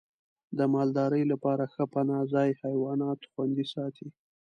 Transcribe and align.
د 0.57 0.59
مالدارۍ 0.73 1.23
لپاره 1.31 1.63
ښه 1.73 1.83
پناه 1.93 2.23
ځای 2.33 2.49
حیوانات 2.63 3.19
خوندي 3.31 3.65
ساتي. 3.73 4.07